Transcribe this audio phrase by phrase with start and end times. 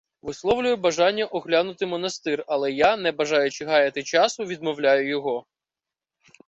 [0.23, 5.45] Висловлює бажання оглянути монастир, але я, не бажаючи гаяти часу, відмовляю його.